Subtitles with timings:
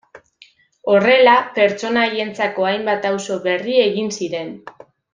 [0.93, 4.55] Horrela, pertsona haientzako hainbat auzo berri egin ziren.